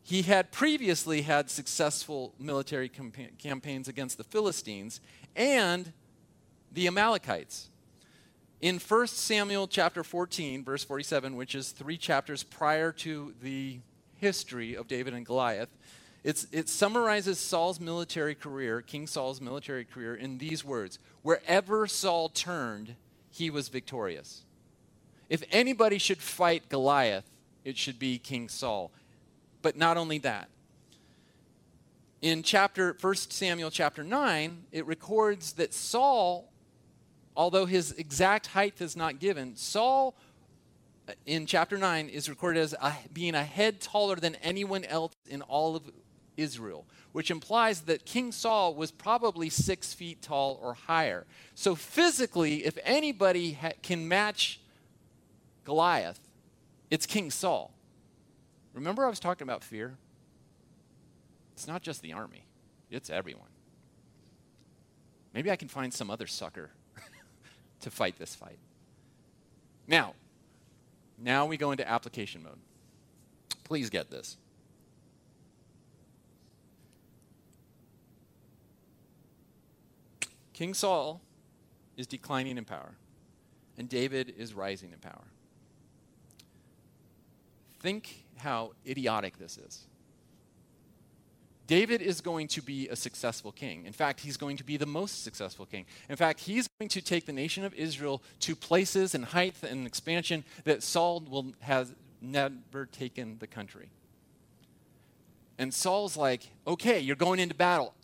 [0.08, 5.02] He had previously had successful military campa- campaigns against the Philistines
[5.36, 5.92] and
[6.72, 7.68] the Amalekites.
[8.62, 13.80] In 1 Samuel chapter 14, verse 47, which is three chapters prior to the
[14.16, 15.68] history of David and Goliath,
[16.24, 22.94] it summarizes Saul's military career, King Saul's military career, in these words Wherever Saul turned,
[23.28, 24.46] he was victorious.
[25.28, 27.28] If anybody should fight Goliath,
[27.62, 28.90] it should be King Saul.
[29.68, 30.48] But not only that.
[32.22, 36.50] In chapter 1 Samuel chapter 9, it records that Saul,
[37.36, 40.16] although his exact height is not given, Saul
[41.06, 45.12] uh, in chapter 9 is recorded as a, being a head taller than anyone else
[45.26, 45.82] in all of
[46.38, 51.26] Israel, which implies that King Saul was probably six feet tall or higher.
[51.54, 54.60] So, physically, if anybody ha- can match
[55.66, 56.20] Goliath,
[56.90, 57.74] it's King Saul.
[58.78, 59.98] Remember, I was talking about fear?
[61.54, 62.44] It's not just the army,
[62.92, 63.48] it's everyone.
[65.34, 66.70] Maybe I can find some other sucker
[67.80, 68.60] to fight this fight.
[69.88, 70.14] Now,
[71.18, 72.60] now we go into application mode.
[73.64, 74.36] Please get this.
[80.52, 81.20] King Saul
[81.96, 82.94] is declining in power,
[83.76, 85.24] and David is rising in power.
[87.80, 89.86] Think how idiotic this is.
[91.68, 93.84] David is going to be a successful king.
[93.84, 95.84] In fact, he's going to be the most successful king.
[96.08, 99.86] In fact, he's going to take the nation of Israel to places and height and
[99.86, 103.90] expansion that Saul will has never taken the country.
[105.58, 107.94] And Saul's like, "Okay, you're going into battle.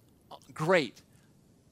[0.52, 1.00] Great.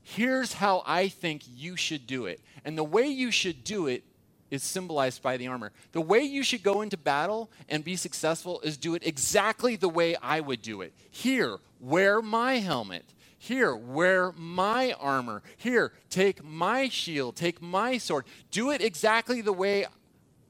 [0.03, 2.41] Here's how I think you should do it.
[2.65, 4.03] And the way you should do it
[4.53, 5.73] is symbolized by the armor.
[5.93, 9.89] The way you should go into battle and be successful is do it exactly the
[9.89, 10.93] way I would do it.
[11.11, 13.07] Here, wear my helmet.
[13.39, 15.43] Here, wear my armor.
[15.57, 18.27] Here, take my shield, take my sword.
[18.51, 19.87] Do it exactly the way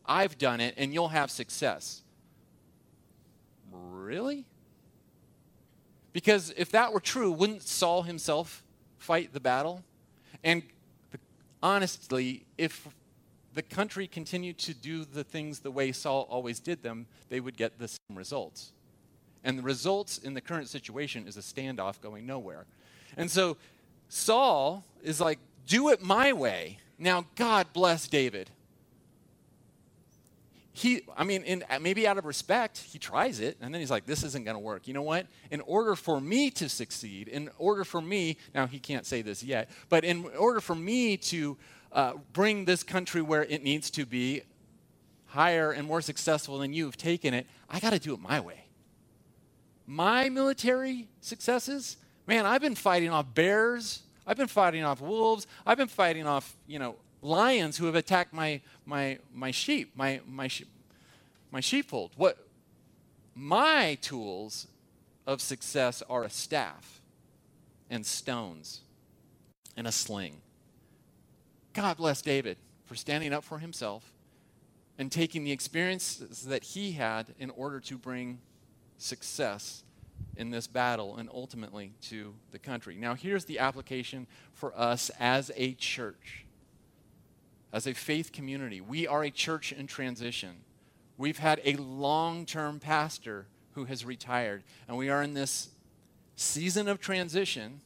[0.04, 2.02] I've done it, and you'll have success.
[3.70, 4.46] Really?
[6.12, 8.64] Because if that were true, wouldn't Saul himself
[8.98, 9.84] fight the battle?
[10.42, 10.64] And
[11.62, 12.88] honestly, if
[13.54, 17.56] the country continued to do the things the way Saul always did them, they would
[17.56, 18.72] get the same results.
[19.44, 22.66] And the results in the current situation is a standoff going nowhere.
[23.16, 23.56] And so
[24.08, 26.78] Saul is like, do it my way.
[26.98, 28.50] Now, God bless David.
[30.74, 34.06] He, I mean, in, maybe out of respect, he tries it, and then he's like,
[34.06, 34.88] this isn't going to work.
[34.88, 35.26] You know what?
[35.50, 39.42] In order for me to succeed, in order for me, now he can't say this
[39.42, 41.58] yet, but in order for me to
[41.92, 44.42] uh, bring this country where it needs to be
[45.26, 48.64] higher and more successful than you've taken it, I got to do it my way.
[49.87, 55.78] My military successes, man, I've been fighting off bears, I've been fighting off wolves, I've
[55.78, 60.48] been fighting off, you know, lions who have attacked my my my sheep, my my
[60.48, 60.68] sheep,
[61.50, 62.12] my sheepfold.
[62.16, 62.46] What
[63.35, 64.66] my tools
[65.26, 67.00] of success are a staff
[67.88, 68.81] and stones
[69.76, 70.40] and a sling.
[71.72, 74.12] God bless David for standing up for himself
[74.98, 78.40] and taking the experiences that he had in order to bring
[78.98, 79.82] success
[80.37, 82.96] in this battle and ultimately to the country.
[82.96, 86.44] Now, here's the application for us as a church,
[87.72, 88.80] as a faith community.
[88.80, 90.56] We are a church in transition.
[91.16, 95.70] We've had a long term pastor who has retired, and we are in this
[96.37, 97.80] season of transition,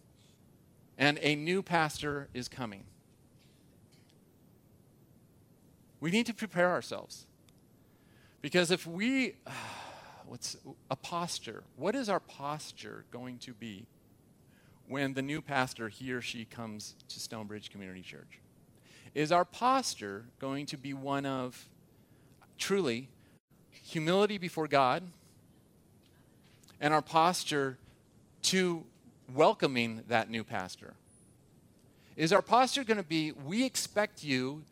[0.98, 2.84] and a new pastor is coming.
[6.00, 7.26] We need to prepare ourselves.
[8.42, 9.36] Because if we,
[10.26, 10.56] what's
[10.90, 13.86] a posture, what is our posture going to be
[14.88, 18.40] when the new pastor, he or she, comes to Stonebridge Community Church?
[19.14, 21.68] Is our posture going to be one of
[22.58, 23.08] truly
[23.70, 25.02] humility before God
[26.80, 27.78] and our posture
[28.42, 28.84] to
[29.34, 30.94] welcoming that new pastor?
[32.16, 34.62] Is our posture going to be, we expect you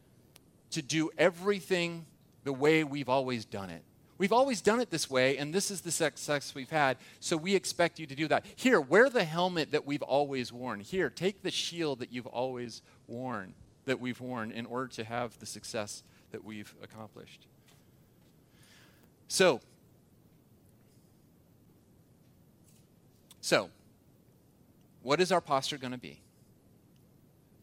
[0.75, 2.05] to do everything
[2.43, 3.83] the way we've always done it.
[4.19, 7.55] We've always done it this way, and this is the success we've had, so we
[7.55, 8.45] expect you to do that.
[8.55, 10.81] Here, wear the helmet that we've always worn.
[10.81, 13.55] Here, take the shield that you've always worn,
[13.87, 17.47] that we've worn, in order to have the success that we've accomplished.
[19.27, 19.61] So,
[23.41, 23.71] so,
[25.03, 26.21] what is our posture going to be?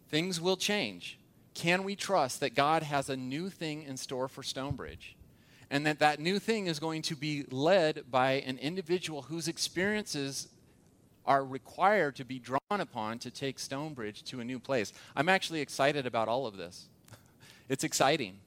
[0.10, 1.18] Things will change
[1.54, 5.16] can we trust that God has a new thing in store for Stonebridge?
[5.70, 10.50] And that that new thing is going to be led by an individual whose experiences
[11.26, 14.92] are required to be drawn upon to take Stonebridge to a new place.
[15.16, 16.88] I'm actually excited about all of this.
[17.70, 18.40] it's exciting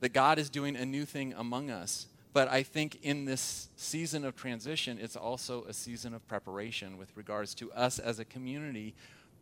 [0.00, 2.06] that God is doing a new thing among us.
[2.32, 7.16] But I think in this season of transition, it's also a season of preparation with
[7.16, 8.94] regards to us as a community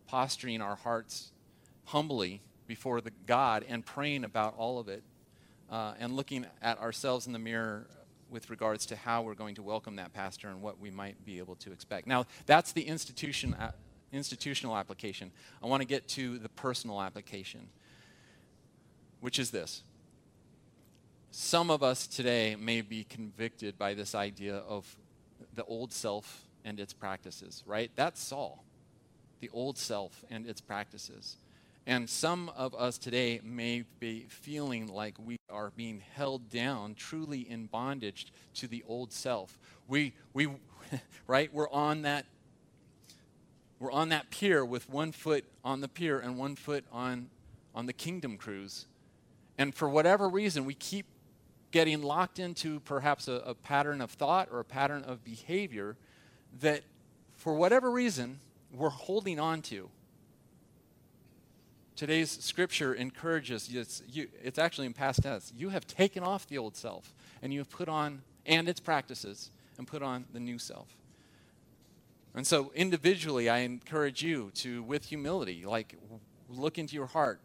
[0.06, 1.32] posturing our hearts
[1.86, 5.02] humbly before the God and praying about all of it
[5.70, 7.86] uh, and looking at ourselves in the mirror
[8.30, 11.38] with regards to how we're going to welcome that pastor and what we might be
[11.38, 12.06] able to expect.
[12.06, 13.72] Now, that's the institution, uh,
[14.12, 15.30] institutional application.
[15.62, 17.68] I want to get to the personal application,
[19.20, 19.82] which is this.
[21.30, 24.96] Some of us today may be convicted by this idea of
[25.54, 27.90] the old self and its practices, right?
[27.96, 28.64] That's Saul,
[29.40, 31.36] the old self and its practices.
[31.86, 37.40] And some of us today may be feeling like we are being held down, truly
[37.40, 39.58] in bondage to the old self.
[39.86, 40.48] We, we,
[41.26, 41.52] right?
[41.52, 42.24] We're on that.
[43.78, 47.28] We're on that pier with one foot on the pier and one foot on,
[47.74, 48.86] on the kingdom cruise.
[49.58, 51.04] And for whatever reason, we keep
[51.70, 55.96] getting locked into perhaps a, a pattern of thought or a pattern of behavior
[56.60, 56.82] that,
[57.36, 58.38] for whatever reason,
[58.72, 59.90] we're holding on to.
[61.96, 65.52] Today's scripture encourages it's, you, it's actually in past tense.
[65.56, 69.50] You have taken off the old self and you have put on, and its practices,
[69.78, 70.96] and put on the new self.
[72.34, 75.94] And so, individually, I encourage you to, with humility, like
[76.48, 77.40] look into your heart.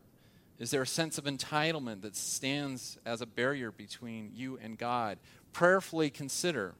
[0.57, 5.19] Is there a sense of entitlement that stands as a barrier between you and God?
[5.53, 6.73] Prayerfully consider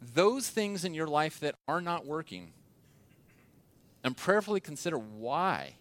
[0.00, 2.52] those things in your life that are not working
[4.04, 5.74] and prayerfully consider why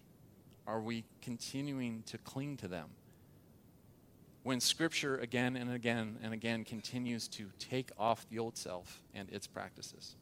[0.68, 2.90] are we continuing to cling to them?
[4.44, 9.30] When Scripture again and again and again continues to take off the old self and
[9.30, 10.16] its practices.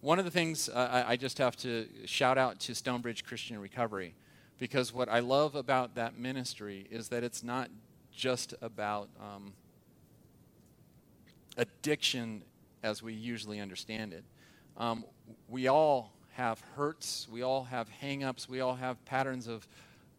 [0.00, 4.14] One of the things uh, I, just have to shout out to Stonebridge Christian Recovery,
[4.58, 7.70] because what I love about that ministry is that it's not
[8.14, 9.54] just about um,
[11.56, 12.42] addiction
[12.82, 14.24] as we usually understand it.
[14.76, 15.04] Um,
[15.48, 19.66] we all have hurts, we all have hangups, we all have patterns of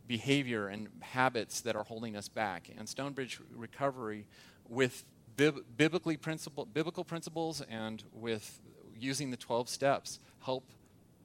[0.07, 2.70] behavior and habits that are holding us back.
[2.76, 4.26] And Stonebridge Recovery,
[4.68, 5.05] with
[5.36, 8.59] bib- biblically principle, biblical principles and with
[8.99, 10.63] using the 12 steps, help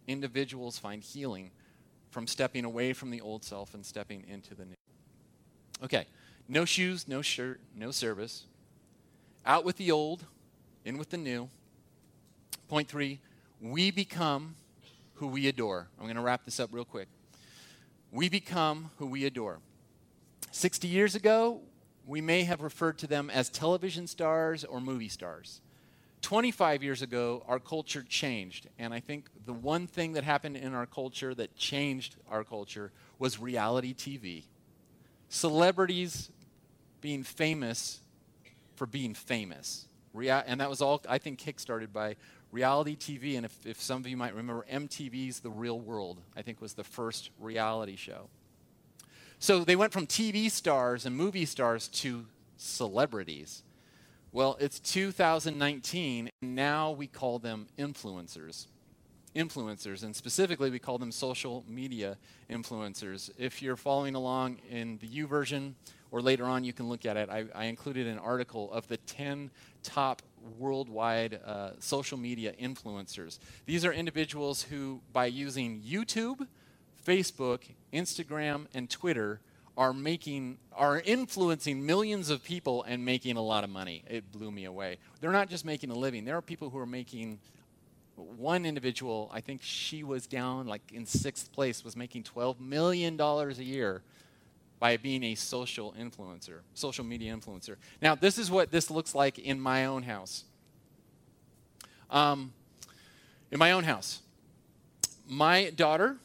[0.06, 1.50] individuals find healing
[2.10, 4.74] from stepping away from the old self and stepping into the new.
[5.82, 6.06] Okay,
[6.48, 8.44] no shoes, no shirt, no service.
[9.46, 10.26] Out with the old,
[10.84, 11.48] in with the new.
[12.68, 13.20] Point three,
[13.58, 14.56] we become
[15.22, 15.86] who we adore.
[16.00, 17.06] I'm going to wrap this up real quick.
[18.10, 19.60] We become who we adore.
[20.50, 21.60] 60 years ago,
[22.04, 25.60] we may have referred to them as television stars or movie stars.
[26.22, 28.66] 25 years ago, our culture changed.
[28.80, 32.90] And I think the one thing that happened in our culture that changed our culture
[33.20, 34.42] was reality TV.
[35.28, 36.32] Celebrities
[37.00, 38.00] being famous
[38.74, 39.86] for being famous.
[40.14, 42.16] Rea- and that was all, I think, kickstarted by
[42.52, 46.42] reality TV, and if, if some of you might remember, MTV's The Real World, I
[46.42, 48.28] think was the first reality show.
[49.38, 52.26] So they went from TV stars and movie stars to
[52.56, 53.64] celebrities.
[54.30, 58.66] Well, it's 2019, and now we call them influencers.
[59.34, 62.18] Influencers, and specifically, we call them social media
[62.50, 63.30] influencers.
[63.38, 65.72] If you're following along in the YouVersion,
[66.12, 68.98] or later on you can look at it, I, I included an article of the
[68.98, 69.50] 10
[69.82, 70.22] top
[70.58, 73.38] worldwide uh, social media influencers.
[73.66, 76.46] These are individuals who, by using YouTube,
[77.04, 79.40] Facebook, Instagram, and Twitter,
[79.74, 84.04] are making are influencing millions of people and making a lot of money.
[84.06, 84.98] It blew me away.
[85.20, 86.26] They're not just making a living.
[86.26, 87.38] There are people who are making
[88.16, 93.18] one individual, I think she was down like in sixth place, was making $12 million
[93.18, 94.02] a year
[94.82, 97.76] by being a social influencer, social media influencer.
[98.00, 100.42] Now, this is what this looks like in my own house.
[102.10, 102.52] Um,
[103.52, 104.22] in my own house,
[105.28, 106.16] my daughter.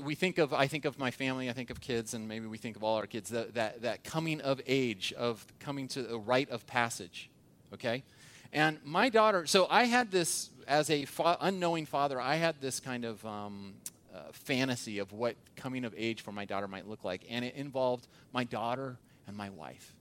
[0.00, 2.58] We think of, I think of my family, I think of kids, and maybe we
[2.58, 6.16] think of all our kids, that, that, that coming of age, of coming to the
[6.16, 7.28] rite of passage,
[7.74, 8.04] okay?
[8.52, 12.78] And my daughter, so I had this, as a fa- unknowing father, I had this
[12.78, 13.74] kind of um,
[14.14, 17.24] uh, fantasy of what coming of age for my daughter might look like.
[17.28, 19.94] And it involved my daughter and my wife.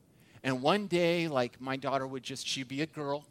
[0.43, 3.25] And one day, like, my daughter would just, she'd be a girl,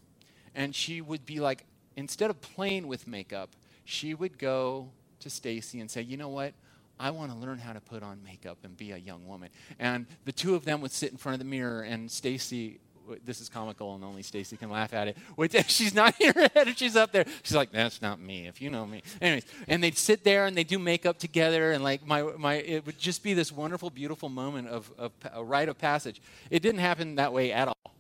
[0.55, 1.65] and she would be like,
[1.97, 3.51] instead of playing with makeup,
[3.85, 6.53] she would go to Stacy and say, you know what?
[7.01, 9.51] I want to learn how to put on makeup and be a young woman.
[9.79, 12.81] And the two of them would sit in front of the mirror, and Stacy
[13.25, 15.17] this is comical and only Stacy can laugh at it.
[15.37, 17.25] Which she's not her head, she's up there.
[17.43, 19.03] She's like, that's not me, if you know me.
[19.21, 22.87] Anyways, and they'd sit there and they do makeup together, and like my my, it
[22.87, 26.21] would just be this wonderful, beautiful moment of, of a rite of passage.
[26.51, 27.95] It didn't happen that way at all.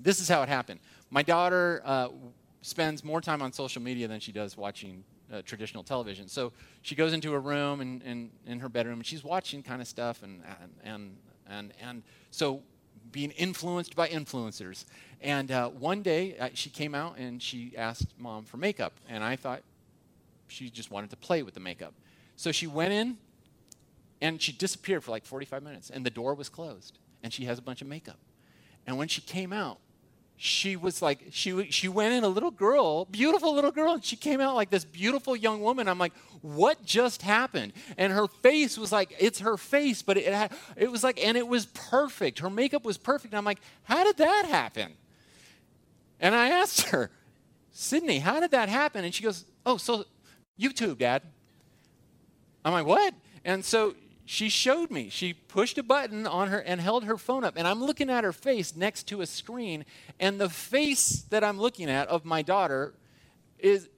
[0.00, 0.80] This is how it happened.
[1.10, 2.08] My daughter uh,
[2.62, 6.28] spends more time on social media than she does watching uh, traditional television.
[6.28, 6.52] So
[6.82, 9.88] she goes into a room and in, in, her bedroom and she's watching kind of
[9.88, 11.16] stuff and and and
[11.46, 12.62] and, and so
[13.14, 14.84] being influenced by influencers.
[15.22, 18.92] And uh, one day uh, she came out and she asked mom for makeup.
[19.08, 19.62] And I thought
[20.48, 21.94] she just wanted to play with the makeup.
[22.34, 23.16] So she went in
[24.20, 25.90] and she disappeared for like 45 minutes.
[25.90, 26.98] And the door was closed.
[27.22, 28.18] And she has a bunch of makeup.
[28.84, 29.78] And when she came out,
[30.44, 34.14] she was like she she went in a little girl beautiful little girl and she
[34.14, 35.88] came out like this beautiful young woman.
[35.88, 37.72] I'm like what just happened?
[37.96, 41.38] And her face was like it's her face but it had, it was like and
[41.38, 42.40] it was perfect.
[42.40, 43.32] Her makeup was perfect.
[43.32, 44.92] I'm like how did that happen?
[46.20, 47.10] And i asked her
[47.70, 49.02] sydney how did that happen?
[49.02, 50.04] And she goes oh so
[50.60, 51.22] youtube dad.
[52.66, 53.14] I'm like what?
[53.46, 53.94] And so
[54.24, 55.10] she showed me.
[55.10, 57.54] She pushed a button on her and held her phone up.
[57.56, 59.84] And I'm looking at her face next to a screen.
[60.18, 62.94] And the face that I'm looking at of my daughter
[63.58, 63.88] is,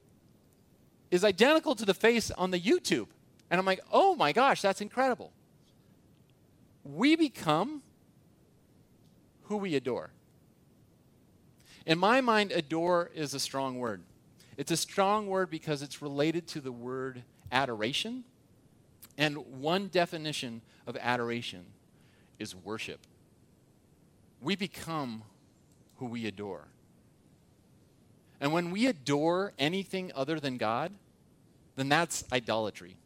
[1.10, 3.06] is identical to the face on the YouTube.
[3.50, 5.32] And I'm like, oh my gosh, that's incredible.
[6.82, 7.82] We become
[9.44, 10.10] who we adore.
[11.84, 14.02] In my mind, adore is a strong word.
[14.56, 17.22] It's a strong word because it's related to the word
[17.52, 18.24] adoration
[19.18, 21.64] and one definition of adoration
[22.38, 23.00] is worship.
[24.40, 25.22] We become
[25.96, 26.68] who we adore.
[28.40, 30.92] And when we adore anything other than God,
[31.76, 32.96] then that's idolatry.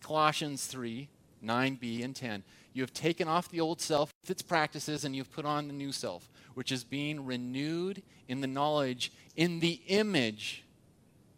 [0.00, 1.08] Colossians 3
[1.44, 2.42] 9b and 10.
[2.72, 5.72] You have taken off the old self with its practices, and you've put on the
[5.72, 10.64] new self, which is being renewed in the knowledge, in the image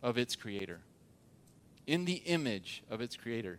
[0.02, 0.80] of its creator.
[1.86, 3.58] In the image of its creator.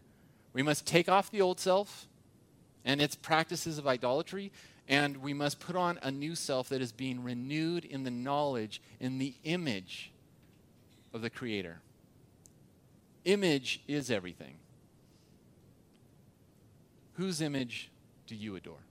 [0.53, 2.07] We must take off the old self
[2.83, 4.51] and its practices of idolatry,
[4.87, 8.81] and we must put on a new self that is being renewed in the knowledge,
[8.99, 10.11] in the image
[11.13, 11.81] of the Creator.
[13.25, 14.55] Image is everything.
[17.13, 17.91] Whose image
[18.27, 18.88] do you adore?